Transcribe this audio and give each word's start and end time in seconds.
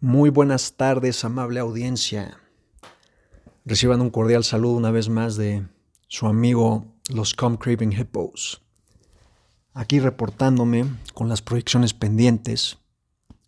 Muy 0.00 0.30
buenas 0.30 0.74
tardes, 0.76 1.24
amable 1.24 1.58
audiencia. 1.58 2.38
Reciban 3.64 4.00
un 4.00 4.10
cordial 4.10 4.44
saludo 4.44 4.76
una 4.76 4.92
vez 4.92 5.08
más 5.08 5.34
de 5.34 5.66
su 6.06 6.28
amigo 6.28 6.86
los 7.08 7.34
Com 7.34 7.56
Craving 7.56 7.90
Hippos. 7.90 8.62
Aquí 9.72 9.98
reportándome 9.98 10.84
con 11.14 11.28
las 11.28 11.42
proyecciones 11.42 11.94
pendientes 11.94 12.78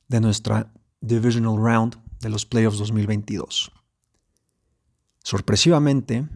de 0.08 0.20
nuestra 0.20 0.72
Divisional 1.00 1.56
Round 1.56 2.02
de 2.18 2.30
los 2.30 2.46
Playoffs 2.46 2.78
2022. 2.78 3.70
Sorpresivamente, 5.22 6.28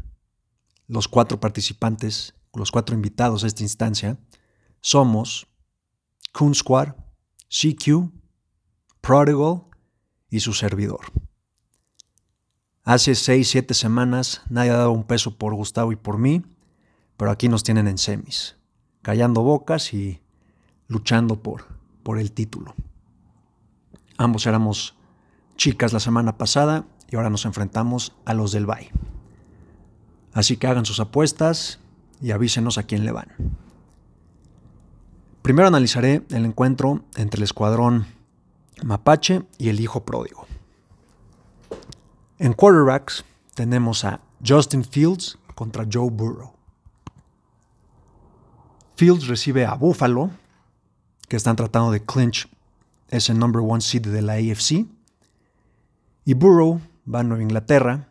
los 0.87 1.09
cuatro 1.09 1.41
participantes, 1.41 2.35
los 2.55 2.71
cuatro 2.71 2.95
invitados 2.95 3.43
a 3.43 3.49
esta 3.49 3.65
instancia, 3.65 4.17
somos 4.81 5.49
Coon 6.33 6.55
Squad, 6.55 6.95
CQ, 7.49 8.13
Prodigal 9.01 9.74
y 10.35 10.41
su 10.41 10.53
servidor. 10.53 11.01
Hace 12.83 13.15
seis, 13.15 13.49
siete 13.49 13.73
semanas 13.73 14.43
nadie 14.51 14.71
ha 14.71 14.77
dado 14.77 14.91
un 14.91 15.05
peso 15.05 15.39
por 15.39 15.55
Gustavo 15.55 15.93
y 15.93 15.97
por 15.97 16.19
mí, 16.19 16.43
pero 17.17 17.31
aquí 17.31 17.49
nos 17.49 17.63
tienen 17.63 17.87
en 17.87 17.99
semis, 17.99 18.57
callando 19.01 19.43
bocas 19.43 19.95
y 19.95 20.21
luchando 20.89 21.41
por, 21.41 21.69
por 22.03 22.19
el 22.19 22.33
título. 22.33 22.75
Ambos 24.19 24.47
éramos 24.47 24.97
chicas 25.57 25.93
la 25.93 26.01
semana 26.01 26.37
pasada 26.37 26.85
y 27.09 27.15
ahora 27.15 27.31
nos 27.31 27.45
enfrentamos 27.45 28.13
a 28.25 28.35
los 28.35 28.51
del 28.51 28.67
Bay. 28.67 28.91
Así 30.33 30.57
que 30.57 30.67
hagan 30.67 30.85
sus 30.85 30.99
apuestas 30.99 31.79
y 32.21 32.33
avísenos 32.33 32.77
a 32.77 32.83
quién 32.83 33.05
le 33.05 33.13
van. 33.13 33.29
Primero 35.43 35.69
analizaré 35.69 36.25
el 36.31 36.45
encuentro 36.45 37.05
entre 37.15 37.39
el 37.39 37.45
escuadrón 37.45 38.07
Mapache 38.83 39.43
y 39.59 39.69
el 39.69 39.81
hijo 39.81 40.05
pródigo. 40.05 40.47
En 42.39 42.53
quarterbacks 42.53 43.25
tenemos 43.55 44.05
a 44.05 44.21
Justin 44.45 44.85
Fields 44.85 45.39
contra 45.55 45.87
Joe 45.91 46.11
Burrow. 46.11 46.53
Fields 48.97 49.27
recibe 49.27 49.65
a 49.67 49.75
Buffalo, 49.75 50.31
que 51.29 51.37
están 51.37 51.57
tratando 51.57 51.91
de 51.91 52.05
clinch 52.05 52.49
ese 53.11 53.35
number 53.35 53.63
one 53.65 53.81
seed 53.81 54.07
de 54.07 54.23
la 54.23 54.35
AFC. 54.35 54.87
Y 56.25 56.35
Burrow 56.35 56.81
va 57.13 57.21
a 57.21 57.23
Nueva 57.23 57.43
Inglaterra, 57.43 58.09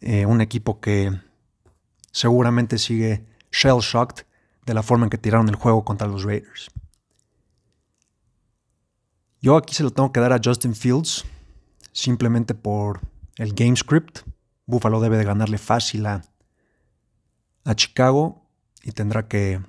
eh, 0.00 0.26
un 0.26 0.40
equipo 0.40 0.80
que 0.80 1.20
seguramente 2.12 2.78
sigue 2.78 3.24
shell 3.50 3.80
shocked 3.80 4.24
de 4.66 4.74
la 4.74 4.82
forma 4.82 5.06
en 5.06 5.10
que 5.10 5.18
tiraron 5.18 5.48
el 5.48 5.56
juego 5.56 5.84
contra 5.84 6.06
los 6.06 6.24
Raiders. 6.24 6.70
Yo 9.40 9.56
aquí 9.56 9.74
se 9.74 9.84
lo 9.84 9.90
tengo 9.90 10.12
que 10.12 10.20
dar 10.20 10.32
a 10.32 10.40
Justin 10.42 10.74
Fields, 10.74 11.24
simplemente 11.92 12.54
por 12.54 13.00
el 13.36 13.54
game 13.54 13.76
script. 13.76 14.20
Buffalo 14.66 15.00
debe 15.00 15.16
de 15.16 15.24
ganarle 15.24 15.58
fácil 15.58 16.06
a, 16.06 16.22
Chicago 17.74 18.48
y 18.82 18.92
tendrá 18.92 19.28
que, 19.28 19.60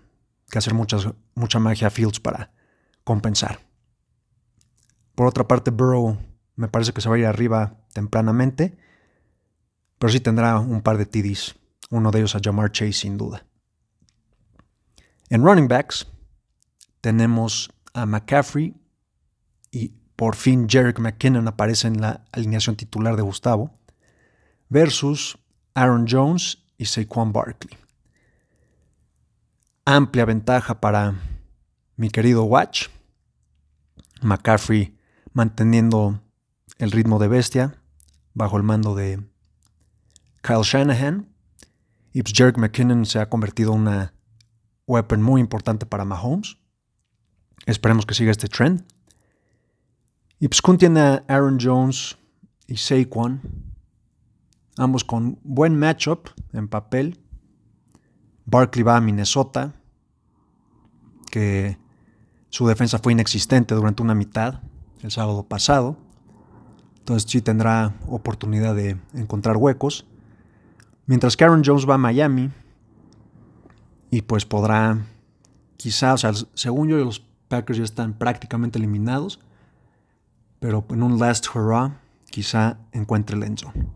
hacer 0.55 0.73
mucha 0.73 1.59
magia 1.59 1.87
a 1.87 1.91
Fields 1.91 2.19
para 2.19 2.51
compensar. 3.03 3.59
Por 5.15 5.27
otra 5.27 5.47
parte, 5.47 5.69
Burrow 5.69 6.17
me 6.55 6.69
parece 6.69 6.93
que 6.93 7.01
se 7.01 7.09
va 7.09 7.15
a 7.15 7.19
ir 7.19 7.25
arriba 7.25 7.75
tempranamente, 7.93 8.77
pero 9.97 10.11
sí 10.11 10.21
tendrá 10.21 10.59
un 10.59 10.81
par 10.81 10.97
de 10.97 11.05
TDs, 11.05 11.55
uno 11.89 12.09
de 12.11 12.19
ellos 12.19 12.35
a 12.35 12.39
Jamar 12.41 12.71
Chase 12.71 12.93
sin 12.93 13.17
duda. 13.17 13.45
En 15.29 15.43
running 15.43 15.67
backs 15.67 16.07
tenemos 17.01 17.69
a 17.93 18.05
McCaffrey 18.05 18.78
por 20.19 20.35
fin 20.35 20.67
Jerick 20.67 20.99
McKinnon 20.99 21.47
aparece 21.47 21.87
en 21.87 22.01
la 22.01 22.25
alineación 22.33 22.75
titular 22.75 23.15
de 23.15 23.21
Gustavo, 23.21 23.71
versus 24.67 25.37
Aaron 25.75 26.07
Jones 26.09 26.57
y 26.77 26.87
Saquon 26.87 27.31
Barkley. 27.31 27.77
Amplia 29.85 30.25
ventaja 30.25 30.81
para 30.81 31.15
mi 31.95 32.09
querido 32.09 32.43
Watch. 32.43 32.89
McCaffrey 34.21 34.97
manteniendo 35.31 36.21
el 36.79 36.91
ritmo 36.91 37.17
de 37.17 37.29
bestia 37.29 37.81
bajo 38.33 38.57
el 38.57 38.63
mando 38.63 38.95
de 38.95 39.25
Kyle 40.41 40.63
Shanahan. 40.63 41.29
Y 42.11 42.23
Jerick 42.25 42.57
McKinnon 42.57 43.05
se 43.05 43.19
ha 43.19 43.29
convertido 43.29 43.73
en 43.73 43.79
una 43.79 44.13
weapon 44.85 45.21
muy 45.21 45.39
importante 45.39 45.85
para 45.85 46.03
Mahomes. 46.03 46.57
Esperemos 47.65 48.05
que 48.05 48.15
siga 48.15 48.31
este 48.31 48.49
trend. 48.49 48.83
Y 50.39 50.47
pues 50.47 50.61
tiene 50.77 51.01
a 51.01 51.23
Aaron 51.27 51.57
Jones 51.61 52.17
y 52.65 52.77
Saquon, 52.77 53.41
ambos 54.77 55.03
con 55.03 55.37
buen 55.43 55.77
matchup 55.77 56.29
en 56.53 56.69
papel. 56.69 57.19
Barkley 58.45 58.83
va 58.83 58.95
a 58.95 59.01
Minnesota, 59.01 59.73
que 61.29 61.77
su 62.49 62.65
defensa 62.67 62.99
fue 62.99 63.11
inexistente 63.11 63.75
durante 63.75 64.01
una 64.01 64.15
mitad 64.15 64.61
el 65.01 65.11
sábado 65.11 65.43
pasado. 65.43 65.97
Entonces 66.99 67.29
sí 67.29 67.41
tendrá 67.41 67.93
oportunidad 68.07 68.75
de 68.75 68.97
encontrar 69.13 69.57
huecos. 69.57 70.05
Mientras 71.05 71.35
que 71.35 71.43
Aaron 71.43 71.63
Jones 71.65 71.87
va 71.87 71.95
a 71.95 71.97
Miami 71.97 72.49
y 74.09 74.21
pues 74.21 74.45
podrá, 74.45 75.05
quizás, 75.75 76.23
o 76.23 76.33
sea, 76.33 76.47
según 76.53 76.87
yo 76.87 76.97
los 76.97 77.19
Packers 77.49 77.79
ya 77.79 77.83
están 77.83 78.13
prácticamente 78.13 78.77
eliminados 78.77 79.41
pero 80.59 80.85
en 80.89 81.03
un 81.03 81.17
last 81.17 81.47
hurrah 81.53 82.01
quizá 82.29 82.77
encuentre 82.91 83.35
el 83.35 83.43
endzone. 83.43 83.87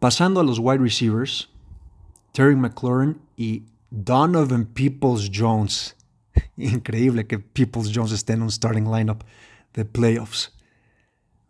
Pasando 0.00 0.40
a 0.40 0.44
los 0.44 0.58
wide 0.58 0.78
receivers, 0.78 1.48
Terry 2.32 2.56
McLaurin 2.56 3.20
y 3.36 3.64
Donovan 3.90 4.66
Peoples 4.66 5.30
Jones. 5.32 5.96
Increíble 6.56 7.26
que 7.26 7.38
Peoples 7.38 7.90
Jones 7.92 8.12
esté 8.12 8.34
en 8.34 8.42
un 8.42 8.50
starting 8.50 8.84
lineup 8.84 9.24
de 9.74 9.84
playoffs. 9.84 10.52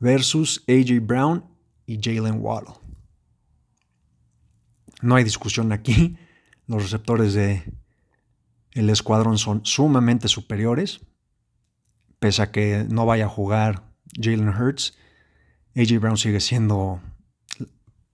Versus 0.00 0.65
AJ 0.69 1.00
Brown 1.00 1.44
y 1.86 1.98
Jalen 2.00 2.41
Waddle. 2.41 2.75
No 5.03 5.16
hay 5.16 5.25
discusión 5.25 5.72
aquí. 5.72 6.16
Los 6.66 6.82
receptores 6.82 7.34
de 7.34 7.62
el 8.72 8.91
escuadrón 8.91 9.38
son 9.38 9.65
sumamente 9.65 10.28
superiores 10.28 11.00
pese 12.18 12.42
a 12.42 12.50
que 12.50 12.86
no 12.88 13.06
vaya 13.06 13.26
a 13.26 13.28
jugar 13.28 13.84
Jalen 14.20 14.48
Hurts, 14.48 14.96
AJ 15.76 16.00
Brown 16.00 16.16
sigue 16.16 16.40
siendo 16.40 17.00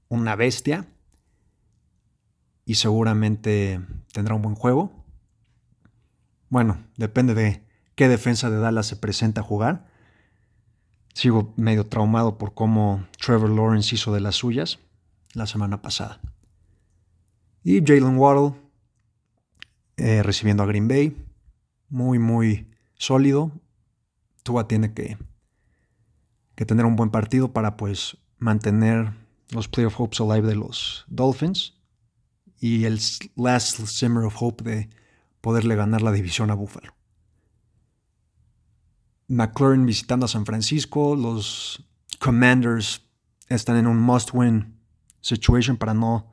una 0.08 0.36
bestia 0.36 0.86
y 2.64 2.74
seguramente 2.74 3.80
tendrá 4.12 4.34
un 4.34 4.42
buen 4.42 4.54
juego. 4.54 4.92
Bueno, 6.48 6.78
depende 6.96 7.34
de 7.34 7.64
qué 7.94 8.08
defensa 8.08 8.50
de 8.50 8.58
Dallas 8.58 8.86
se 8.86 8.96
presenta 8.96 9.40
a 9.40 9.44
jugar. 9.44 9.86
Sigo 11.14 11.54
medio 11.56 11.86
traumado 11.86 12.38
por 12.38 12.54
cómo 12.54 13.06
Trevor 13.18 13.50
Lawrence 13.50 13.94
hizo 13.94 14.12
de 14.12 14.20
las 14.20 14.36
suyas 14.36 14.78
la 15.32 15.46
semana 15.46 15.80
pasada. 15.80 16.20
Y 17.62 17.80
Jalen 17.84 18.18
Waddle 18.18 18.54
eh, 19.96 20.22
recibiendo 20.22 20.62
a 20.62 20.66
Green 20.66 20.88
Bay. 20.88 21.16
Muy, 21.88 22.18
muy 22.18 22.68
sólido. 22.96 23.52
Tua 24.44 24.68
tiene 24.68 24.94
que, 24.94 25.18
que 26.54 26.64
tener 26.64 26.86
un 26.86 26.94
buen 26.94 27.10
partido 27.10 27.52
para 27.52 27.76
pues 27.76 28.16
mantener 28.38 29.12
los 29.50 29.66
playoff 29.66 29.98
hopes 29.98 30.20
alive 30.20 30.46
de 30.46 30.54
los 30.54 31.04
Dolphins 31.08 31.74
y 32.60 32.84
el 32.84 33.00
last 33.34 33.84
simmer 33.86 34.24
of 34.24 34.36
hope 34.40 34.62
de 34.62 34.90
poderle 35.40 35.74
ganar 35.74 36.02
la 36.02 36.12
división 36.12 36.50
a 36.50 36.54
Buffalo. 36.54 36.94
McLaurin 39.26 39.86
visitando 39.86 40.26
a 40.26 40.28
San 40.28 40.46
Francisco, 40.46 41.16
los 41.16 41.84
Commanders 42.18 43.02
están 43.48 43.76
en 43.76 43.86
un 43.86 43.98
must-win 43.98 44.78
situation 45.20 45.76
para 45.76 45.94
no 45.94 46.30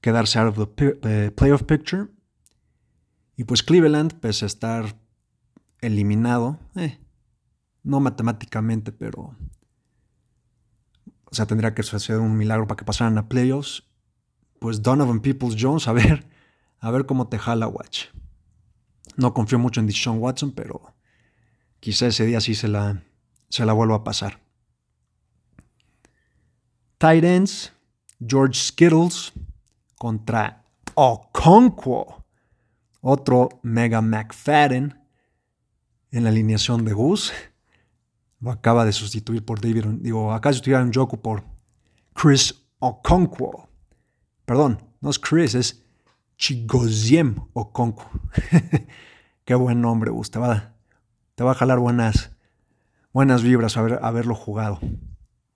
quedarse 0.00 0.38
out 0.38 0.56
of 0.56 0.68
the 0.68 1.30
playoff 1.30 1.62
picture. 1.64 2.08
Y 3.36 3.44
pues 3.44 3.62
Cleveland, 3.62 4.14
pese 4.20 4.44
a 4.44 4.48
estar 4.48 4.96
eliminado, 5.80 6.58
eh, 6.74 6.98
no 7.88 8.00
matemáticamente, 8.00 8.92
pero. 8.92 9.34
O 11.24 11.34
sea, 11.34 11.46
tendría 11.46 11.74
que 11.74 11.82
suceder 11.82 12.20
un 12.20 12.36
milagro 12.36 12.66
para 12.66 12.76
que 12.76 12.84
pasaran 12.84 13.16
a 13.18 13.28
playoffs. 13.28 13.84
Pues 14.60 14.82
Donovan 14.82 15.20
Peoples 15.20 15.56
Jones, 15.58 15.88
a 15.88 15.92
ver, 15.92 16.28
a 16.80 16.90
ver 16.90 17.06
cómo 17.06 17.28
te 17.28 17.38
jala, 17.38 17.66
Watch. 17.66 18.06
No 19.16 19.32
confío 19.32 19.58
mucho 19.58 19.80
en 19.80 19.86
Deshaun 19.86 20.18
Watson, 20.18 20.52
pero 20.52 20.94
quizá 21.80 22.06
ese 22.06 22.26
día 22.26 22.40
sí 22.40 22.54
se 22.54 22.68
la, 22.68 23.02
se 23.48 23.64
la 23.64 23.72
vuelva 23.72 23.96
a 23.96 24.04
pasar. 24.04 24.40
Tight 26.98 27.24
ends, 27.24 27.72
George 28.20 28.54
Skittles 28.54 29.32
contra 29.96 30.64
Okonkwo, 30.94 32.24
otro 33.00 33.48
Mega 33.62 34.02
McFadden 34.02 35.00
en 36.10 36.24
la 36.24 36.30
alineación 36.30 36.84
de 36.84 36.92
Gus. 36.92 37.32
Lo 38.40 38.50
acaba 38.50 38.84
de 38.84 38.92
sustituir 38.92 39.44
por 39.44 39.60
David, 39.60 39.84
digo, 40.00 40.32
acaba 40.32 40.50
de 40.50 40.56
sustituir 40.56 40.76
a 40.76 40.84
Njoku 40.84 41.20
por 41.20 41.44
Chris 42.14 42.54
Okonkwo. 42.78 43.68
Perdón, 44.44 44.82
no 45.00 45.10
es 45.10 45.18
Chris, 45.18 45.54
es 45.54 45.84
Chigoziem 46.36 47.36
Okonkwo. 47.52 48.08
Qué 49.44 49.54
buen 49.54 49.80
nombre, 49.80 50.10
Gus. 50.10 50.30
Te 50.30 50.38
va, 50.38 50.74
te 51.34 51.42
va 51.42 51.52
a 51.52 51.54
jalar 51.54 51.78
buenas, 51.78 52.30
buenas 53.12 53.42
vibras 53.42 53.76
haberlo 53.76 54.34
jugado. 54.34 54.78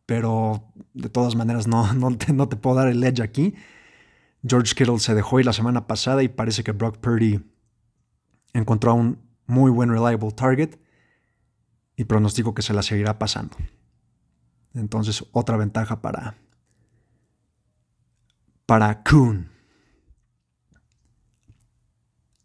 Pero 0.07 0.73
de 0.95 1.09
todas 1.09 1.37
maneras 1.37 1.69
no, 1.69 1.93
no, 1.95 2.17
te, 2.17 2.33
no 2.33 2.49
te 2.49 2.57
puedo 2.57 2.77
dar 2.77 2.89
el 2.89 3.03
edge 3.05 3.23
aquí. 3.23 3.55
George 4.45 4.75
Kittle 4.75 4.99
se 4.99 5.15
dejó 5.15 5.39
ir 5.39 5.47
la 5.47 5.53
semana 5.53 5.87
pasada 5.87 6.23
y 6.25 6.29
parece 6.29 6.65
que 6.65 6.73
Brock 6.73 6.99
Purdy 6.99 7.41
encontró 8.53 8.95
un 8.95 9.19
muy 9.47 9.71
buen 9.71 9.89
reliable 9.89 10.33
target 10.33 10.82
y 11.97 12.05
pronostico 12.05 12.55
que 12.55 12.63
se 12.63 12.75
la 12.75 12.83
seguirá 12.83 13.19
pasando. 13.19 13.57
Entonces, 14.75 15.25
otra 15.33 15.57
ventaja 15.57 16.01
para, 16.01 16.37
para 18.67 19.03
Kuhn. 19.03 19.51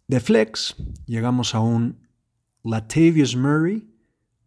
De 0.07 0.19
flex, 0.19 0.75
llegamos 1.05 1.53
a 1.53 1.59
un 1.59 2.07
Latavius 2.63 3.35
Murray 3.35 3.87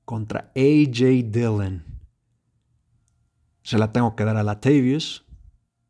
contra 0.04 0.52
AJ 0.56 1.30
Dillon. 1.30 1.84
Se 3.62 3.78
la 3.78 3.92
tengo 3.92 4.16
que 4.16 4.24
dar 4.24 4.36
a 4.36 4.42
Latavius. 4.42 5.26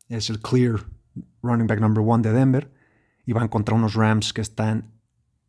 Es 0.09 0.29
el 0.29 0.41
clear 0.41 0.87
running 1.43 1.67
back 1.67 1.81
number 1.81 2.03
one 2.05 2.23
de 2.23 2.33
Denver. 2.33 2.73
Y 3.27 3.33
van 3.33 3.49
contra 3.49 3.75
unos 3.75 3.95
Rams 3.95 4.33
que 4.33 4.41
están 4.41 4.93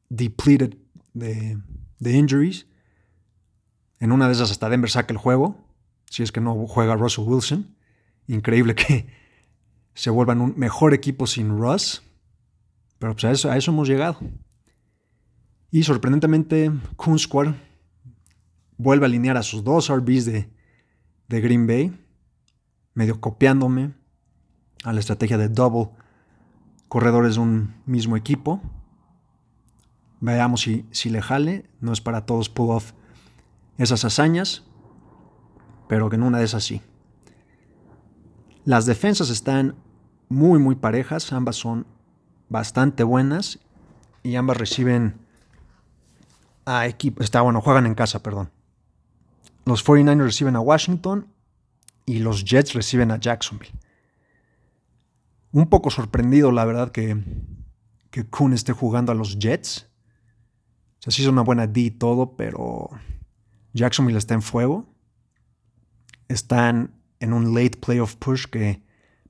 depleted 0.10 0.78
de, 1.13 1.60
de 2.00 2.12
injuries. 2.12 2.68
En 4.01 4.12
una 4.12 4.25
de 4.25 4.33
esas 4.33 4.50
hasta 4.50 4.68
Denver 4.68 4.89
saca 4.89 5.13
el 5.13 5.19
juego, 5.19 5.63
si 6.09 6.24
es 6.24 6.31
que 6.31 6.42
no 6.42 6.56
juega 6.68 6.95
Russell 6.95 7.24
Wilson. 7.24 7.77
Increíble 8.27 8.74
que 8.74 9.06
se 9.94 10.09
vuelvan 10.09 10.42
un 10.42 10.56
mejor 10.57 10.95
equipo 10.95 11.27
sin 11.27 11.56
Russ. 11.56 12.01
Pero 12.98 13.13
pues 13.13 13.25
a 13.25 13.56
eso, 13.56 13.71
hemos 13.71 13.88
llegado. 13.88 14.18
Y 15.69 15.83
sorprendentemente, 15.83 16.71
Squad 17.18 17.53
vuelve 18.75 19.06
a 19.06 19.07
alinear 19.07 19.38
a 19.38 19.44
sus 19.44 19.63
dos 19.63 19.89
RBs 19.89 20.25
de, 20.25 20.50
Green 21.27 21.68
Bay, 21.68 21.95
medio 22.95 23.21
copiándome 23.21 23.94
a 24.83 24.94
la 24.94 25.00
estrategia 25.00 25.38
de 25.38 25.48
double 25.48 25.92
corredores 26.88 27.36
de 27.36 27.42
un 27.42 27.75
mismo 27.86 28.18
equipo. 28.18 28.62
Veamos 30.21 30.62
si, 30.62 30.88
si 30.89 31.12
le 31.12 31.21
jale. 31.21 31.69
No 31.80 31.94
es 31.94 32.01
para 32.01 32.25
todos 32.25 32.50
pull 32.50 32.71
off 32.71 32.94
esas 33.81 34.06
hazañas, 34.06 34.63
pero 35.88 36.10
que 36.10 36.16
en 36.16 36.24
una 36.24 36.39
de 36.39 36.45
esas 36.45 36.63
sí. 36.63 36.81
Las 38.63 38.86
defensas 38.86 39.30
están 39.30 39.75
muy, 40.30 40.60
muy 40.60 40.75
parejas, 40.75 41.33
ambas 41.33 41.56
son 41.56 41.86
bastante 42.50 43.04
buenas 43.04 43.60
y 44.24 44.36
ambas 44.36 44.57
reciben 44.57 45.19
a 46.66 46.86
equipo, 46.86 47.24
está 47.24 47.42
bueno, 47.42 47.62
juegan 47.62 47.86
en 47.86 47.95
casa, 47.95 48.22
perdón. 48.22 48.51
Los 49.66 49.86
49ers 49.86 50.24
reciben 50.24 50.56
a 50.56 50.60
Washington 50.60 51.27
y 52.06 52.19
los 52.19 52.45
Jets 52.45 52.74
reciben 52.74 53.12
a 53.12 53.19
Jacksonville. 53.19 53.74
Un 55.51 55.69
poco 55.69 55.89
sorprendido, 55.89 56.51
la 56.51 56.66
verdad, 56.66 56.92
que, 56.92 57.18
que 58.10 58.25
Kuhn 58.25 58.54
esté 58.54 58.74
jugando 58.74 59.12
a 59.12 59.16
los 59.16 59.38
Jets. 59.38 59.89
O 61.00 61.04
sea, 61.04 61.12
sí 61.12 61.24
es 61.24 61.27
una 61.27 61.42
buena 61.42 61.68
D 61.68 61.81
y 61.81 61.92
todo, 61.92 62.36
pero 62.36 62.89
Jacksonville 63.73 64.18
está 64.18 64.33
en 64.33 64.41
fuego. 64.41 64.94
Están 66.27 67.01
en 67.19 67.33
un 67.33 67.53
late 67.53 67.77
playoff 67.77 68.15
push 68.15 68.45
que 68.45 68.83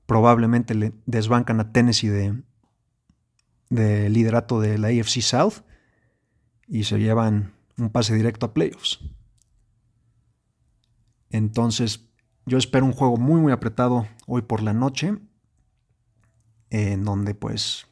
probablemente 0.06 0.74
le 0.74 0.92
desbancan 1.06 1.60
a 1.60 1.72
Tennessee 1.72 2.08
de, 2.08 2.42
de 3.70 4.08
liderato 4.10 4.60
de 4.60 4.78
la 4.78 4.88
AFC 4.88 5.20
South 5.20 5.64
y 6.66 6.84
se 6.84 6.98
llevan 6.98 7.54
un 7.76 7.90
pase 7.90 8.14
directo 8.14 8.46
a 8.46 8.54
playoffs. 8.54 9.00
Entonces, 11.30 12.08
yo 12.44 12.58
espero 12.58 12.84
un 12.84 12.92
juego 12.92 13.16
muy, 13.16 13.40
muy 13.40 13.52
apretado 13.52 14.06
hoy 14.26 14.42
por 14.42 14.62
la 14.62 14.72
noche, 14.72 15.18
en 16.70 17.04
donde 17.04 17.34
pues, 17.34 17.86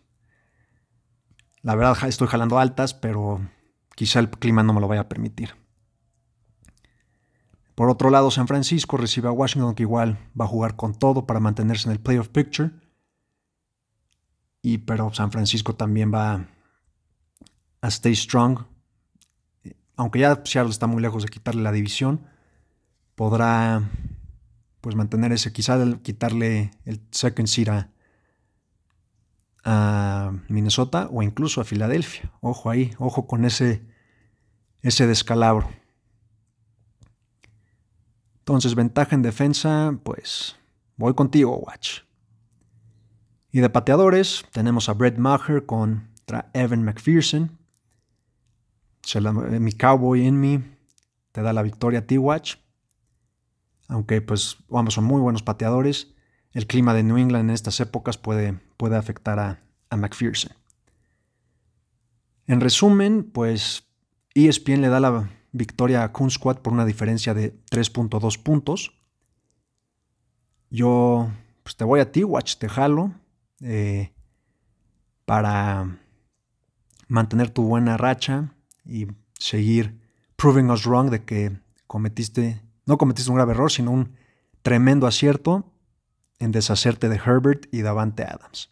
la 1.62 1.75
verdad 1.75 1.96
estoy 2.08 2.29
jalando 2.29 2.58
altas, 2.58 2.94
pero 2.94 3.41
quizá 3.94 4.20
el 4.20 4.31
clima 4.31 4.62
no 4.62 4.73
me 4.73 4.81
lo 4.81 4.88
vaya 4.88 5.03
a 5.03 5.08
permitir. 5.08 5.55
Por 7.75 7.88
otro 7.88 8.11
lado, 8.11 8.31
San 8.31 8.46
Francisco 8.46 8.96
recibe 8.96 9.28
a 9.28 9.32
Washington 9.32 9.75
que 9.75 9.84
igual 9.84 10.19
va 10.38 10.44
a 10.44 10.49
jugar 10.49 10.76
con 10.76 10.94
todo 10.94 11.26
para 11.26 11.40
mantenerse 11.40 11.88
en 11.88 11.93
el 11.93 12.00
playoff 12.00 12.28
picture. 12.28 12.70
Y 14.62 14.78
pero 14.78 15.12
San 15.14 15.32
Francisco 15.32 15.75
también 15.75 16.12
va 16.12 16.46
a 17.81 17.88
stay 17.88 18.14
strong. 18.14 18.64
Aunque 19.96 20.20
ya 20.20 20.43
Seattle 20.44 20.70
está 20.70 20.87
muy 20.87 21.02
lejos 21.02 21.22
de 21.22 21.28
quitarle 21.28 21.62
la 21.62 21.72
división, 21.72 22.26
podrá 23.14 23.82
pues 24.81 24.96
mantener 24.96 25.32
ese, 25.32 25.52
quizá 25.52 25.78
quitarle 26.02 26.70
el 26.84 27.00
second 27.11 27.49
seed 27.49 27.69
a, 27.69 27.88
Minnesota 30.49 31.08
o 31.12 31.22
incluso 31.22 31.61
a 31.61 31.64
Filadelfia. 31.64 32.32
Ojo 32.40 32.70
ahí, 32.70 32.94
ojo 32.99 33.26
con 33.26 33.44
ese, 33.44 33.82
ese 34.81 35.06
descalabro. 35.06 35.69
Entonces, 38.50 38.75
ventaja 38.75 39.14
en 39.14 39.23
defensa, 39.23 39.97
pues 40.02 40.56
voy 40.97 41.14
contigo, 41.14 41.56
Watch. 41.58 42.00
Y 43.52 43.61
de 43.61 43.70
pateadores, 43.70 44.44
tenemos 44.50 44.88
a 44.88 44.93
Brett 44.93 45.19
Maher 45.19 45.67
contra 45.67 46.50
Evan 46.52 46.82
McPherson. 46.82 47.56
mi 49.61 49.73
cowboy 49.73 50.26
en 50.26 50.41
mí 50.41 50.64
te 51.31 51.43
da 51.43 51.52
la 51.52 51.62
victoria 51.62 52.00
a 52.00 52.06
ti, 52.06 52.19
Watch. 52.19 52.56
Aunque, 53.87 54.20
pues, 54.20 54.56
ambos 54.73 54.94
son 54.94 55.05
muy 55.05 55.20
buenos 55.20 55.44
pateadores. 55.44 56.12
El 56.50 56.67
clima 56.67 56.93
de 56.93 57.05
New 57.05 57.19
England 57.19 57.50
en 57.50 57.55
estas 57.55 57.79
épocas 57.79 58.19
puede, 58.19 58.58
puede 58.76 58.96
afectar 58.96 59.38
a, 59.38 59.62
a 59.91 59.96
McPherson. 59.96 60.50
En 62.49 62.61
resumen, 62.61 63.31
pues 63.32 63.85
ESPN 64.35 64.81
le 64.81 64.88
da 64.88 64.99
la 64.99 65.31
victoria 65.52 66.05
a 66.05 66.12
Kun 66.12 66.31
Squad 66.31 66.58
por 66.58 66.73
una 66.73 66.85
diferencia 66.85 67.35
de 67.35 67.55
3.2 67.70 68.43
puntos. 68.43 68.93
Yo 70.70 71.31
pues 71.63 71.77
te 71.77 71.84
voy 71.84 72.01
a 72.01 72.13
ti, 72.13 72.25
Watch, 72.25 72.56
te 72.56 72.69
jalo 72.69 73.13
eh, 73.60 74.13
para 75.25 75.98
mantener 77.08 77.51
tu 77.51 77.63
buena 77.63 77.96
racha 77.96 78.55
y 78.84 79.06
seguir 79.39 80.01
proving 80.36 80.70
us 80.70 80.86
wrong 80.86 81.10
de 81.10 81.25
que 81.25 81.60
cometiste, 81.86 82.63
no 82.86 82.98
cometiste 82.98 83.31
un 83.31 83.36
grave 83.36 83.53
error, 83.53 83.70
sino 83.70 83.91
un 83.91 84.15
tremendo 84.63 85.06
acierto 85.06 85.72
en 86.39 86.53
deshacerte 86.53 87.08
de 87.08 87.17
Herbert 87.17 87.67
y 87.72 87.82
Davante 87.82 88.25
Adams. 88.25 88.70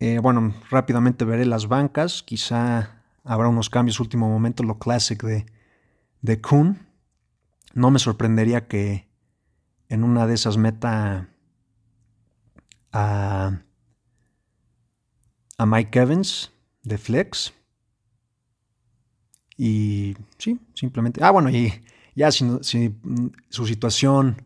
Eh, 0.00 0.18
bueno, 0.18 0.54
rápidamente 0.70 1.26
veré 1.26 1.44
las 1.44 1.68
bancas. 1.68 2.22
Quizá 2.22 3.02
habrá 3.22 3.48
unos 3.48 3.68
cambios 3.68 4.00
último 4.00 4.28
momento, 4.28 4.62
lo 4.62 4.78
classic 4.78 5.22
de, 5.22 5.46
de 6.22 6.40
Kuhn. 6.40 6.86
No 7.74 7.90
me 7.90 7.98
sorprendería 7.98 8.66
que 8.66 9.08
en 9.90 10.02
una 10.02 10.26
de 10.26 10.34
esas 10.34 10.56
meta 10.56 11.28
a, 12.92 13.60
a 15.58 15.66
Mike 15.66 15.98
Evans 15.98 16.52
de 16.82 16.96
Flex. 16.96 17.52
Y 19.58 20.16
sí, 20.38 20.58
simplemente. 20.72 21.22
Ah, 21.22 21.30
bueno, 21.30 21.50
y 21.50 21.84
ya 22.14 22.32
si, 22.32 22.48
si, 22.62 22.96
su 23.50 23.66
situación 23.66 24.42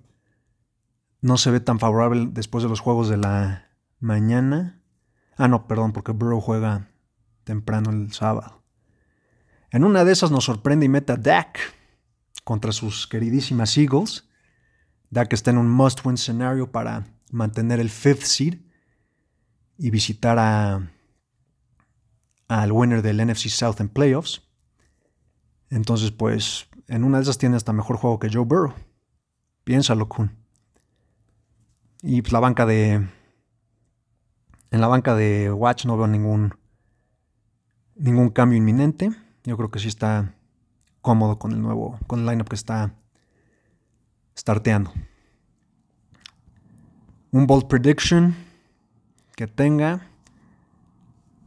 no 1.20 1.38
se 1.38 1.52
ve 1.52 1.60
tan 1.60 1.78
favorable 1.78 2.28
después 2.32 2.64
de 2.64 2.68
los 2.68 2.80
juegos 2.80 3.08
de 3.08 3.18
la 3.18 3.70
mañana, 4.00 4.80
Ah, 5.36 5.48
no, 5.48 5.66
perdón, 5.66 5.92
porque 5.92 6.12
Burrow 6.12 6.40
juega 6.40 6.88
temprano 7.44 7.90
el 7.90 8.12
sábado. 8.12 8.62
En 9.70 9.84
una 9.84 10.04
de 10.04 10.12
esas 10.12 10.30
nos 10.30 10.44
sorprende 10.44 10.86
y 10.86 10.88
mete 10.88 11.12
a 11.12 11.16
Dak 11.16 11.58
contra 12.44 12.72
sus 12.72 13.06
queridísimas 13.06 13.76
Eagles. 13.76 14.28
Dak 15.10 15.32
está 15.32 15.50
en 15.50 15.58
un 15.58 15.68
must-win 15.68 16.16
scenario 16.16 16.70
para 16.70 17.04
mantener 17.30 17.80
el 17.80 17.90
fifth 17.90 18.22
seed 18.22 18.60
y 19.76 19.90
visitar 19.90 20.38
a, 20.38 20.90
al 22.48 22.72
winner 22.72 23.02
del 23.02 23.26
NFC 23.26 23.48
South 23.48 23.80
en 23.80 23.88
playoffs. 23.88 24.42
Entonces, 25.70 26.12
pues, 26.12 26.68
en 26.86 27.02
una 27.02 27.18
de 27.18 27.24
esas 27.24 27.38
tiene 27.38 27.56
hasta 27.56 27.72
mejor 27.72 27.96
juego 27.96 28.20
que 28.20 28.30
Joe 28.32 28.44
Burrow. 28.44 28.74
Piénsalo, 29.64 30.08
Kun. 30.08 30.36
Y 32.02 32.22
pues, 32.22 32.32
la 32.32 32.40
banca 32.40 32.66
de, 32.66 33.08
en 34.74 34.80
la 34.80 34.88
banca 34.88 35.14
de 35.14 35.52
Watch 35.52 35.86
no 35.86 35.96
veo 35.96 36.08
ningún, 36.08 36.52
ningún 37.94 38.30
cambio 38.30 38.58
inminente. 38.58 39.08
Yo 39.44 39.56
creo 39.56 39.70
que 39.70 39.78
sí 39.78 39.86
está 39.86 40.34
cómodo 41.00 41.38
con 41.38 41.52
el 41.52 41.62
nuevo, 41.62 41.96
con 42.08 42.18
el 42.18 42.26
lineup 42.26 42.48
que 42.48 42.56
está 42.56 42.92
starteando. 44.36 44.92
Un 47.30 47.46
bold 47.46 47.68
prediction 47.68 48.34
que 49.36 49.46
tenga 49.46 50.08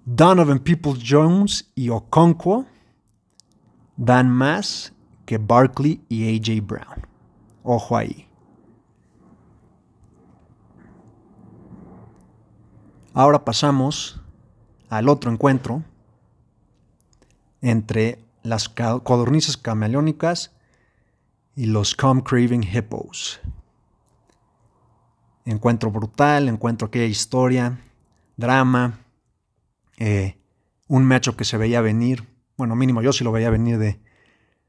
Donovan 0.05 0.59
Peoples 0.59 1.03
Jones 1.05 1.69
y 1.75 1.89
Okonkwo 1.89 2.65
dan 3.97 4.29
más 4.29 4.93
que 5.25 5.37
Barkley 5.37 6.01
y 6.07 6.33
AJ 6.33 6.65
Brown. 6.65 7.05
Ojo 7.63 7.97
ahí. 7.97 8.26
Ahora 13.17 13.43
pasamos 13.43 14.21
al 14.89 15.09
otro 15.09 15.31
encuentro 15.31 15.83
entre 17.61 18.23
las 18.43 18.69
codornices 18.69 19.57
camaleónicas 19.57 20.51
y 21.55 21.65
los 21.65 21.95
Come 21.95 22.21
Craving 22.21 22.61
Hippos. 22.61 23.39
Encuentro 25.45 25.89
brutal, 25.89 26.47
encuentro 26.47 26.89
aquella 26.89 27.05
historia, 27.05 27.79
drama, 28.35 28.99
eh, 29.97 30.37
un 30.87 31.03
macho 31.03 31.35
que 31.35 31.43
se 31.43 31.57
veía 31.57 31.81
venir, 31.81 32.23
bueno, 32.55 32.75
mínimo 32.75 33.01
yo 33.01 33.11
sí 33.13 33.23
lo 33.23 33.31
veía 33.31 33.49
venir 33.49 33.79
de, 33.79 33.99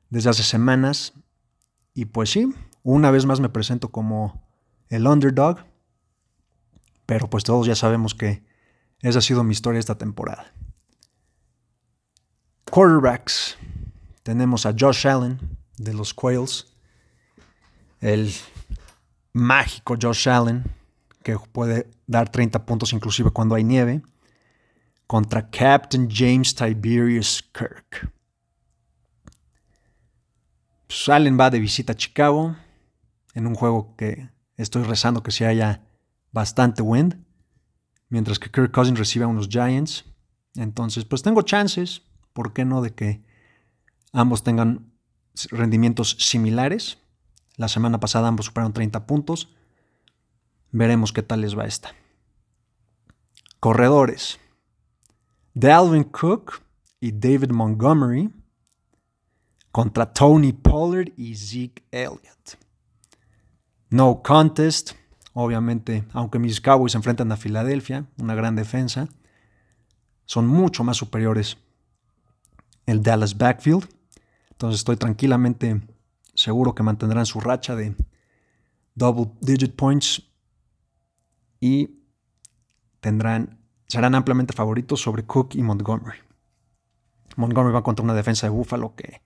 desde 0.09 0.31
hace 0.31 0.43
semanas. 0.43 1.12
Y 1.93 2.07
pues 2.07 2.31
sí, 2.31 2.50
una 2.83 3.11
vez 3.11 3.26
más 3.26 3.40
me 3.40 3.50
presento 3.50 3.90
como 3.90 4.43
el 4.88 5.07
underdog, 5.07 5.67
pero 7.09 7.31
pues 7.31 7.43
todos 7.43 7.67
ya 7.67 7.75
sabemos 7.75 8.15
que 8.15 8.43
esa 9.00 9.21
ha 9.21 9.23
sido 9.23 9.43
mi 9.43 9.53
historia 9.53 9.79
esta 9.79 9.97
temporada. 9.97 10.53
Quarterbacks. 12.71 13.57
Tenemos 14.23 14.67
a 14.67 14.75
Josh 14.79 15.07
Allen 15.07 15.57
de 15.79 15.95
los 15.95 16.12
Quails. 16.12 16.67
El 18.03 18.31
mágico 19.33 19.97
Josh 19.99 20.29
Allen, 20.29 20.65
que 21.23 21.38
puede 21.50 21.88
dar 22.07 22.29
30 22.29 22.67
puntos 22.67 22.93
inclusive 22.93 23.31
cuando 23.31 23.55
hay 23.55 23.65
nieve. 23.65 24.03
Contra 25.07 25.49
Captain 25.49 26.11
James 26.12 26.55
Tiberius 26.55 27.43
Kirk. 27.55 28.12
Pues 30.87 31.09
Allen 31.09 31.41
va 31.41 31.49
de 31.49 31.59
visita 31.59 31.95
a 31.95 31.97
Chicago 31.97 32.55
en 33.33 33.47
un 33.47 33.55
juego 33.55 33.97
que 33.97 34.29
estoy 34.59 34.83
rezando 34.83 35.23
que 35.23 35.31
se 35.31 35.47
haya 35.47 35.88
bastante 36.38 36.83
wind 36.83 37.16
mientras 38.11 38.38
que 38.38 38.49
Kirk 38.49 38.71
Cousins 38.71 38.97
recibe 38.97 39.25
a 39.25 39.28
unos 39.28 39.49
Giants. 39.49 40.04
Entonces, 40.54 41.04
pues 41.04 41.23
tengo 41.23 41.42
chances, 41.42 42.02
¿por 42.33 42.52
qué 42.52 42.64
no?, 42.64 42.80
de 42.80 42.95
que 42.95 43.25
ambos 44.12 44.45
tengan 44.45 44.92
rendimientos 45.50 46.16
similares. 46.21 46.99
La 47.57 47.66
semana 47.66 47.99
pasada 47.99 48.28
ambos 48.28 48.47
superaron 48.47 48.73
30 48.73 49.04
puntos. 49.04 49.52
Veremos 50.71 51.12
qué 51.12 51.25
tal 51.25 51.40
les 51.40 51.59
va 51.59 51.64
esta. 51.64 51.90
Corredores. 53.59 54.38
Dalvin 55.54 56.04
Cook 56.04 56.62
y 57.00 57.11
David 57.11 57.50
Montgomery 57.50 58.33
contra 59.73 60.12
Tony 60.12 60.52
Pollard 60.52 61.11
y 61.16 61.35
Zeke 61.35 61.83
Elliott. 61.90 62.57
No 63.90 64.23
contest. 64.23 64.98
Obviamente, 65.40 66.02
aunque 66.14 66.40
mis 66.40 66.61
Cowboys 66.61 66.90
se 66.90 66.99
enfrentan 66.99 67.30
a 67.30 67.37
Filadelfia, 67.37 68.07
una 68.21 68.35
gran 68.35 68.57
defensa, 68.57 69.07
son 70.25 70.49
mucho 70.49 70.83
más 70.83 70.97
superiores 70.97 71.59
el 72.87 73.04
Dallas 73.04 73.38
Backfield. 73.38 73.88
Entonces 74.50 74.80
estoy 74.80 74.97
tranquilamente 74.97 75.80
seguro 76.35 76.75
que 76.75 76.83
mantendrán 76.83 77.25
su 77.25 77.38
racha 77.38 77.76
de 77.76 77.95
double 78.97 79.30
digit 79.40 79.76
points 79.76 80.28
y 81.61 82.00
tendrán, 82.99 83.61
serán 83.87 84.16
ampliamente 84.16 84.54
favoritos 84.54 85.00
sobre 85.00 85.25
Cook 85.25 85.50
y 85.54 85.62
Montgomery. 85.62 86.18
Montgomery 87.37 87.73
va 87.73 87.85
contra 87.85 88.02
una 88.02 88.14
defensa 88.14 88.49
de 88.49 88.50
Buffalo 88.50 88.97
que 88.97 89.23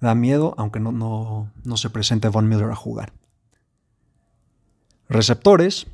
da 0.00 0.14
miedo, 0.14 0.54
aunque 0.56 0.80
no, 0.80 0.90
no, 0.90 1.52
no 1.64 1.76
se 1.76 1.90
presente 1.90 2.28
Von 2.28 2.48
Miller 2.48 2.70
a 2.70 2.76
jugar. 2.76 3.12
Receptores, 5.08 5.86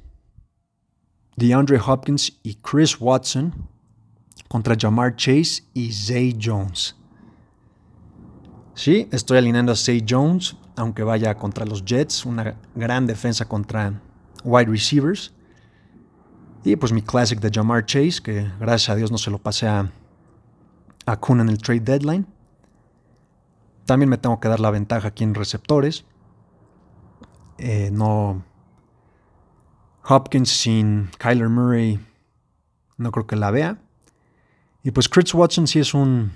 DeAndre 1.37 1.81
Hopkins 1.85 2.39
y 2.43 2.55
Chris 2.57 3.01
Watson 3.01 3.53
contra 4.49 4.77
Jamar 4.79 5.17
Chase 5.17 5.65
y 5.75 5.93
Zay 5.93 6.39
Jones. 6.41 6.97
Sí, 8.75 9.09
estoy 9.13 9.39
alineando 9.39 9.73
a 9.73 9.77
Zay 9.77 10.05
Jones, 10.09 10.57
aunque 10.77 11.03
vaya 11.03 11.35
contra 11.35 11.67
los 11.67 11.85
Jets, 11.85 12.25
una 12.25 12.57
gran 12.75 13.07
defensa 13.07 13.45
contra 13.45 14.01
wide 14.45 14.71
receivers. 14.71 15.35
Y 16.65 16.77
pues 16.77 16.93
mi 16.93 17.03
classic 17.03 17.41
de 17.41 17.51
Jamar 17.53 17.85
Chase, 17.87 18.23
que 18.23 18.51
gracias 18.61 18.91
a 18.91 18.97
Dios 18.97 19.11
no 19.11 19.19
se 19.19 19.31
lo 19.31 19.39
pasé 19.39 19.67
a, 19.67 19.91
a 21.07 21.17
Kuhn 21.19 21.41
en 21.41 21.49
el 21.49 21.59
trade 21.59 21.81
deadline. 21.81 22.27
También 23.87 24.09
me 24.09 24.19
tengo 24.19 24.39
que 24.41 24.49
dar 24.49 24.61
la 24.61 24.71
ventaja 24.71 25.09
aquí 25.09 25.25
en 25.25 25.35
receptores. 25.35 26.05
Eh, 27.59 27.91
no, 27.93 28.45
Hopkins 30.11 30.51
sin 30.51 31.09
Kyler 31.19 31.49
Murray 31.49 32.01
no 32.97 33.13
creo 33.13 33.27
que 33.27 33.37
la 33.37 33.53
vea. 33.53 33.79
Y 34.83 34.91
pues 34.91 35.09
Chris 35.09 35.33
Watson 35.33 35.67
sí 35.67 35.79
es 35.79 35.95
un 35.95 36.33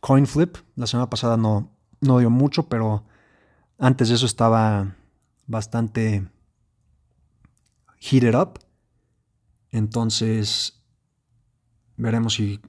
coin 0.00 0.26
flip. 0.26 0.56
La 0.76 0.86
semana 0.86 1.10
pasada 1.10 1.36
no, 1.36 1.70
no 2.00 2.18
dio 2.18 2.30
mucho, 2.30 2.68
pero 2.68 3.04
antes 3.78 4.08
de 4.08 4.14
eso 4.14 4.24
estaba 4.24 4.96
bastante 5.46 6.26
heated 8.00 8.34
up. 8.34 8.58
Entonces 9.70 10.82
veremos 11.96 12.34
si 12.34 12.60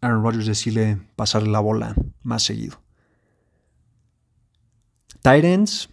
Aaron 0.00 0.24
Rodgers 0.24 0.46
decide 0.46 1.00
pasarle 1.14 1.50
la 1.50 1.60
bola 1.60 1.94
más 2.22 2.42
seguido. 2.42 2.82
Titans, 5.22 5.88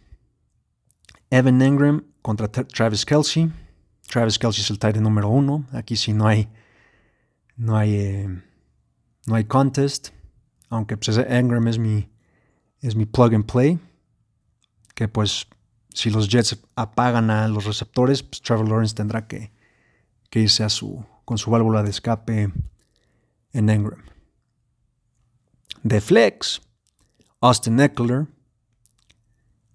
Evan 1.29 1.61
Engram 1.61 2.03
contra 2.23 2.47
Travis 2.47 3.05
Kelsey. 3.05 3.51
Travis 4.09 4.39
Kelsey 4.39 4.63
es 4.63 4.71
el 4.71 4.79
tight 4.79 4.97
número 4.97 5.29
uno. 5.29 5.67
Aquí 5.71 5.95
sí 5.95 6.13
no 6.13 6.27
hay, 6.27 6.49
no 7.55 7.77
hay, 7.77 7.95
eh, 7.95 8.43
no 9.27 9.35
hay 9.35 9.43
contest. 9.43 10.09
Aunque 10.69 10.97
pues 10.97 11.15
Engram 11.17 11.67
es 11.67 11.77
mi, 11.77 12.09
es 12.81 12.95
mi 12.95 13.05
plug 13.05 13.35
and 13.35 13.45
play. 13.45 13.79
Que 14.95 15.07
pues 15.07 15.47
si 15.93 16.09
los 16.09 16.27
Jets 16.27 16.59
apagan 16.75 17.29
a 17.29 17.47
los 17.47 17.65
receptores, 17.65 18.23
pues 18.23 18.41
Trevor 18.41 18.67
Lawrence 18.67 18.95
tendrá 18.95 19.27
que, 19.27 19.51
que 20.29 20.39
irse 20.41 20.63
a 20.63 20.69
su, 20.69 21.05
con 21.23 21.37
su 21.37 21.51
válvula 21.51 21.83
de 21.83 21.91
escape 21.91 22.51
en 23.53 23.69
Engram. 23.69 24.03
De 25.83 26.01
flex, 26.01 26.61
Austin 27.41 27.79
Eckler, 27.79 28.25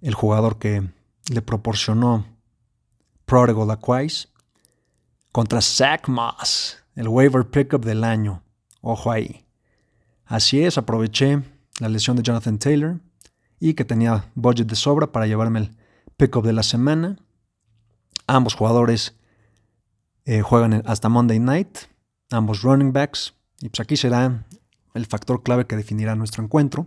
el 0.00 0.14
jugador 0.14 0.58
que 0.58 0.90
le 1.30 1.40
proporcionó 1.40 2.33
Prodigal 3.24 3.70
Acquise 3.70 4.28
contra 5.32 5.60
Zach 5.60 6.08
Moss, 6.08 6.76
el 6.94 7.08
waiver 7.08 7.44
pickup 7.44 7.84
del 7.84 8.04
año. 8.04 8.42
Ojo 8.80 9.10
ahí. 9.10 9.44
Así 10.24 10.62
es, 10.62 10.78
aproveché 10.78 11.42
la 11.80 11.88
lesión 11.88 12.16
de 12.16 12.22
Jonathan 12.22 12.58
Taylor 12.58 13.00
y 13.58 13.74
que 13.74 13.84
tenía 13.84 14.30
budget 14.34 14.68
de 14.68 14.76
sobra 14.76 15.10
para 15.10 15.26
llevarme 15.26 15.60
el 15.60 15.76
pickup 16.16 16.44
de 16.44 16.52
la 16.52 16.62
semana. 16.62 17.16
Ambos 18.26 18.54
jugadores 18.54 19.16
eh, 20.24 20.42
juegan 20.42 20.82
hasta 20.86 21.08
Monday 21.08 21.38
Night, 21.38 21.78
ambos 22.30 22.62
running 22.62 22.92
backs, 22.92 23.34
y 23.60 23.68
pues 23.68 23.80
aquí 23.80 23.96
será 23.96 24.46
el 24.94 25.06
factor 25.06 25.42
clave 25.42 25.66
que 25.66 25.76
definirá 25.76 26.14
nuestro 26.14 26.44
encuentro. 26.44 26.86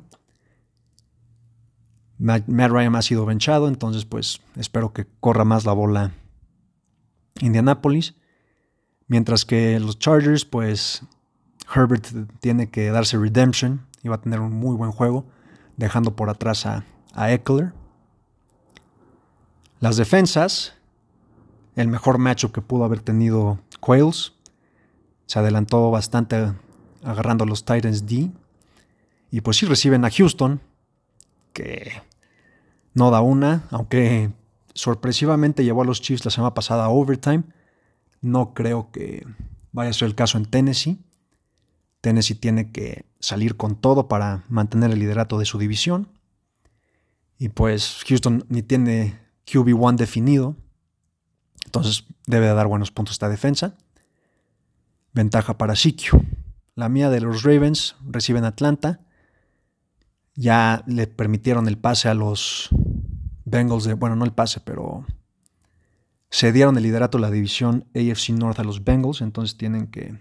Matt 2.18 2.48
Ryan 2.48 2.96
ha 2.96 3.02
sido 3.02 3.26
benchado, 3.26 3.68
entonces 3.68 4.06
pues 4.06 4.42
espero 4.56 4.94
que 4.94 5.06
corra 5.20 5.44
más 5.44 5.66
la 5.66 5.74
bola 5.74 6.14
Indianapolis. 7.40 8.16
Mientras 9.08 9.46
que 9.46 9.80
los 9.80 10.00
Chargers, 10.00 10.46
pues 10.46 11.04
Herbert 11.74 12.08
tiene 12.40 12.70
que 12.70 12.92
darse 12.92 13.18
redemption 13.18 13.86
y 14.04 14.10
va 14.10 14.16
a 14.16 14.22
tener 14.22 14.40
un 14.40 14.54
muy 14.54 14.76
buen 14.76 14.92
juego, 14.92 15.26
dejando 15.76 16.16
por 16.16 16.30
atrás 16.30 16.66
a, 16.66 16.84
Eckler. 17.16 17.74
Las 19.80 19.98
defensas, 19.98 20.76
el 21.76 21.88
mejor 21.88 22.20
matchup 22.20 22.52
que 22.52 22.62
pudo 22.62 22.84
haber 22.84 23.00
tenido 23.00 23.60
Quails. 23.80 24.34
Se 25.26 25.40
adelantó 25.40 25.90
bastante 25.90 26.54
agarrando 27.04 27.44
a 27.44 27.48
los 27.48 27.66
Titans 27.66 28.06
D. 28.06 28.32
Y 29.32 29.42
pues 29.42 29.58
sí 29.58 29.66
reciben 29.66 30.06
a 30.06 30.12
Houston, 30.12 30.62
que 31.54 31.92
no 32.94 33.12
da 33.12 33.22
una, 33.22 33.64
aunque 33.72 34.32
sorpresivamente 34.78 35.64
llevó 35.64 35.82
a 35.82 35.86
los 35.86 36.02
Chiefs 36.02 36.24
la 36.24 36.32
semana 36.32 36.54
pasada 36.54 36.86
a 36.86 36.90
overtime. 36.90 37.44
No 38.22 38.54
creo 38.54 38.92
que 38.92 39.26
vaya 39.72 39.90
a 39.90 39.94
ser 39.94 40.08
el 40.08 40.16
caso 40.16 40.38
en 40.38 40.46
Tennessee. 40.46 41.00
Tennessee 42.02 42.36
tiene 42.36 42.72
que 42.72 43.06
salir 43.20 43.58
con 43.58 43.76
todo 43.76 44.08
para 44.08 44.44
mantener 44.50 44.92
el 44.92 45.00
liderato 45.00 45.40
de 45.40 45.46
su 45.46 45.58
división. 45.58 46.10
Y 47.40 47.50
pues 47.50 48.04
Houston 48.08 48.46
ni 48.50 48.62
tiene 48.62 49.20
QB1 49.48 49.96
definido. 49.96 50.56
Entonces 51.66 52.06
debe 52.28 52.48
de 52.48 52.54
dar 52.54 52.68
buenos 52.68 52.92
puntos 52.92 53.16
esta 53.16 53.30
defensa. 53.30 53.76
Ventaja 55.14 55.58
para 55.58 55.74
CQ. 55.74 56.22
La 56.76 56.88
mía 56.88 57.10
de 57.10 57.22
los 57.22 57.42
Ravens 57.42 57.96
reciben 58.08 58.46
Atlanta. 58.46 59.00
Ya 60.36 60.84
le 60.86 61.08
permitieron 61.08 61.68
el 61.68 61.80
pase 61.80 62.10
a 62.10 62.14
los 62.14 62.70
Bengals 63.50 63.86
de, 63.86 63.94
bueno, 63.94 64.16
no 64.16 64.26
el 64.26 64.34
pase, 64.34 64.60
pero 64.60 65.06
se 66.30 66.52
dieron 66.52 66.76
el 66.76 66.84
liderato 66.84 67.18
de 67.18 67.22
la 67.22 67.32
división 67.32 67.86
AFC 67.96 68.32
North 68.32 68.60
a 68.60 68.64
los 68.64 68.84
Bengals, 68.84 69.22
entonces 69.22 69.58
tienen 69.58 69.88
que 69.88 70.18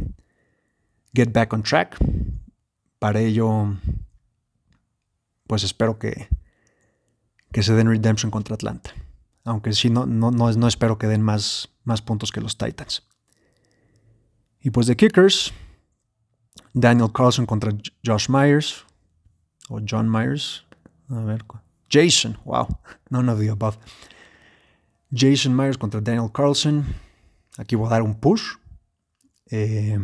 get 1.12 1.32
back 1.32 1.52
on 1.52 1.64
track. 1.64 1.98
Para 3.00 3.20
ello, 3.20 3.74
pues 5.48 5.64
espero 5.64 5.98
que, 5.98 6.28
que 7.50 7.64
se 7.64 7.74
den 7.74 7.88
redemption 7.88 8.30
contra 8.30 8.54
Atlanta. 8.54 8.90
Aunque 9.44 9.72
sí, 9.72 9.90
no, 9.90 10.06
no, 10.06 10.30
no, 10.30 10.68
espero 10.68 10.96
que 10.96 11.08
den 11.08 11.22
más, 11.22 11.68
más 11.82 12.02
puntos 12.02 12.30
que 12.30 12.40
los 12.40 12.56
Titans. 12.56 13.02
Y 14.60 14.70
pues 14.70 14.86
de 14.86 14.96
Kickers, 14.96 15.52
Daniel 16.74 17.10
Carlson 17.12 17.46
contra 17.46 17.72
Josh 18.04 18.28
Myers. 18.28 18.84
O 19.68 19.80
John 19.84 20.08
Myers. 20.10 20.64
A 21.08 21.20
ver. 21.20 21.44
Jason. 21.90 22.38
Wow. 22.44 22.68
None 23.10 23.28
of 23.30 23.38
the 23.38 23.48
above. 23.48 23.78
Jason 25.12 25.54
Myers 25.54 25.78
contra 25.78 26.00
Daniel 26.00 26.30
Carlson. 26.32 26.84
Aquí 27.58 27.76
voy 27.76 27.86
a 27.86 27.90
dar 27.90 28.02
un 28.02 28.14
push. 28.14 28.56
Eh, 29.50 29.98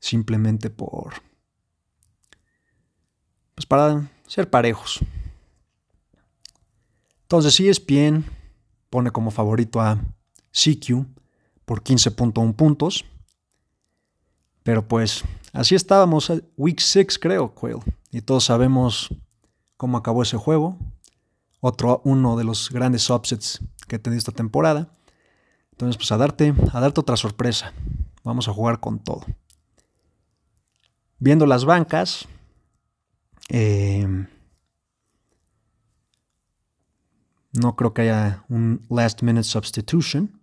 simplemente 0.00 0.70
por. 0.70 1.14
Pues 3.54 3.66
para 3.66 4.08
ser 4.26 4.48
parejos. 4.48 5.00
Entonces, 7.22 7.54
si 7.54 7.68
es 7.68 7.84
bien, 7.84 8.24
pone 8.90 9.10
como 9.10 9.30
favorito 9.30 9.80
a 9.80 10.00
CQ 10.52 11.06
por 11.64 11.82
15.1 11.82 12.54
puntos. 12.54 13.04
Pero 14.62 14.86
pues 14.86 15.24
así 15.52 15.74
estábamos, 15.74 16.30
eh, 16.30 16.42
week 16.56 16.80
6 16.80 17.18
creo, 17.18 17.54
Quail. 17.54 17.78
Y 18.10 18.22
todos 18.22 18.44
sabemos 18.44 19.10
cómo 19.78 19.96
acabó 19.96 20.22
ese 20.22 20.36
juego. 20.36 20.76
Otro, 21.60 22.02
uno 22.04 22.36
de 22.36 22.44
los 22.44 22.68
grandes 22.70 23.08
upsets 23.08 23.60
que 23.86 23.96
he 23.96 23.98
tenido 23.98 24.18
esta 24.18 24.32
temporada. 24.32 24.90
Entonces, 25.72 25.96
pues 25.96 26.12
a 26.12 26.18
darte, 26.18 26.52
a 26.72 26.80
darte 26.80 27.00
otra 27.00 27.16
sorpresa. 27.16 27.72
Vamos 28.22 28.48
a 28.48 28.52
jugar 28.52 28.80
con 28.80 28.98
todo. 28.98 29.24
Viendo 31.18 31.46
las 31.46 31.64
bancas, 31.64 32.28
em, 33.48 34.28
no 37.52 37.74
creo 37.76 37.94
que 37.94 38.02
haya 38.02 38.44
un 38.48 38.84
last 38.90 39.22
minute 39.22 39.44
substitution. 39.44 40.40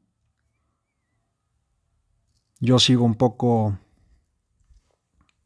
Yo 2.60 2.80
sigo 2.80 3.04
un 3.04 3.16
poco 3.16 3.78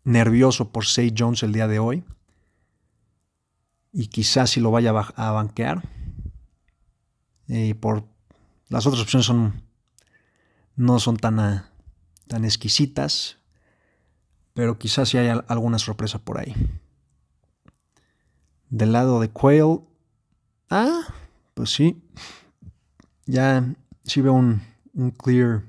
nervioso 0.04 0.72
por 0.72 0.86
Say 0.86 1.14
Jones 1.16 1.44
el 1.44 1.54
día 1.54 1.68
de 1.68 1.80
hoy. 1.80 2.04
Y 3.92 4.08
quizás 4.08 4.52
si 4.52 4.60
lo 4.60 4.72
vaya 4.72 4.92
a 4.92 5.32
banquear. 5.32 5.82
Y 7.48 7.74
por 7.74 8.06
las 8.68 8.86
otras 8.86 9.02
opciones 9.02 9.26
son 9.26 9.64
no 10.76 11.00
son 11.00 11.18
tan, 11.18 11.40
ah, 11.40 11.72
tan 12.28 12.46
exquisitas. 12.46 13.38
Pero 14.54 14.78
quizás 14.78 15.10
si 15.10 15.18
haya 15.18 15.44
alguna 15.48 15.80
sorpresa 15.80 16.20
por 16.20 16.40
ahí. 16.40 16.56
Del 18.70 18.94
lado 18.94 19.20
de 19.20 19.30
Quail. 19.30 19.82
Ah, 20.70 21.02
pues 21.54 21.72
sí. 21.72 22.02
Ya 23.26 23.76
sí 24.04 24.22
veo 24.22 24.34
un 24.34 24.62
clear 25.18 25.64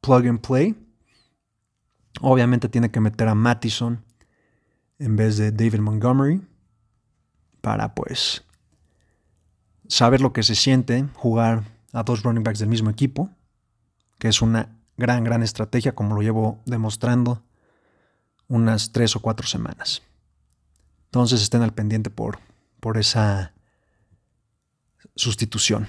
plug 0.00 0.26
and 0.26 0.40
play. 0.40 0.76
Obviamente 2.20 2.68
tiene 2.68 2.90
que 2.90 3.00
meter 3.00 3.28
a 3.28 3.34
Mattison 3.34 4.04
en 4.98 5.16
vez 5.16 5.36
de 5.36 5.50
David 5.50 5.80
Montgomery 5.80 6.40
para 7.64 7.94
pues 7.94 8.44
saber 9.88 10.20
lo 10.20 10.34
que 10.34 10.42
se 10.42 10.54
siente 10.54 11.08
jugar 11.14 11.64
a 11.94 12.02
dos 12.02 12.22
running 12.22 12.44
backs 12.44 12.58
del 12.58 12.68
mismo 12.68 12.90
equipo, 12.90 13.30
que 14.18 14.28
es 14.28 14.42
una 14.42 14.76
gran, 14.98 15.24
gran 15.24 15.42
estrategia 15.42 15.94
como 15.94 16.14
lo 16.14 16.20
llevo 16.20 16.60
demostrando 16.66 17.42
unas 18.48 18.92
tres 18.92 19.16
o 19.16 19.20
cuatro 19.20 19.46
semanas. 19.46 20.02
Entonces 21.06 21.40
estén 21.40 21.62
al 21.62 21.72
pendiente 21.72 22.10
por, 22.10 22.38
por 22.80 22.98
esa 22.98 23.54
sustitución. 25.16 25.88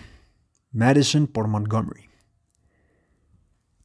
Madison 0.71 1.27
por 1.27 1.49
Montgomery. 1.49 2.09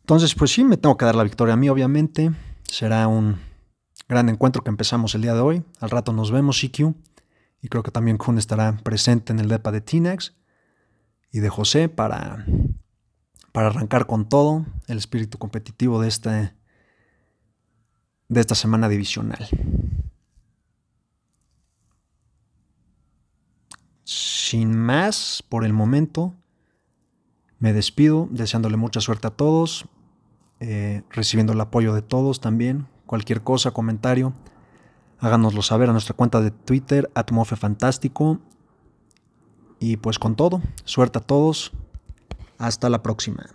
Entonces, 0.02 0.36
pues 0.36 0.52
sí, 0.52 0.62
me 0.62 0.76
tengo 0.76 0.96
que 0.96 1.06
dar 1.06 1.16
la 1.16 1.24
victoria 1.24 1.54
a 1.54 1.56
mí, 1.56 1.68
obviamente. 1.68 2.30
Será 2.62 3.08
un 3.08 3.40
gran 4.08 4.28
encuentro 4.28 4.62
que 4.62 4.70
empezamos 4.70 5.16
el 5.16 5.22
día 5.22 5.34
de 5.34 5.40
hoy. 5.40 5.64
Al 5.80 5.90
rato 5.90 6.12
nos 6.12 6.30
vemos, 6.30 6.60
CQ. 6.60 6.94
Y 7.62 7.68
creo 7.68 7.82
que 7.82 7.90
también 7.90 8.18
Kun 8.18 8.38
estará 8.38 8.76
presente 8.78 9.32
en 9.32 9.38
el 9.38 9.48
DEPA 9.48 9.72
de 9.72 9.80
Tinex 9.80 10.34
y 11.30 11.40
de 11.40 11.48
José 11.48 11.88
para, 11.88 12.44
para 13.52 13.68
arrancar 13.68 14.06
con 14.06 14.28
todo 14.28 14.66
el 14.86 14.98
espíritu 14.98 15.38
competitivo 15.38 16.00
de, 16.00 16.08
este, 16.08 16.54
de 18.28 18.40
esta 18.40 18.54
semana 18.54 18.88
divisional. 18.88 19.48
Sin 24.04 24.76
más, 24.76 25.44
por 25.48 25.64
el 25.64 25.72
momento, 25.72 26.34
me 27.58 27.72
despido 27.72 28.26
deseándole 28.30 28.76
mucha 28.76 29.00
suerte 29.00 29.28
a 29.28 29.30
todos. 29.30 29.86
Eh, 30.62 31.02
recibiendo 31.08 31.54
el 31.54 31.60
apoyo 31.60 31.94
de 31.94 32.02
todos 32.02 32.40
también. 32.40 32.86
Cualquier 33.06 33.42
cosa, 33.42 33.70
comentario, 33.70 34.34
háganoslo 35.20 35.62
saber 35.62 35.88
a 35.88 35.92
nuestra 35.92 36.14
cuenta 36.14 36.40
de 36.40 36.50
Twitter, 36.50 37.10
Fantástico. 37.56 38.38
Y 39.78 39.96
pues 39.96 40.18
con 40.18 40.36
todo, 40.36 40.60
suerte 40.84 41.18
a 41.18 41.22
todos. 41.22 41.72
Hasta 42.58 42.90
la 42.90 43.02
próxima. 43.02 43.46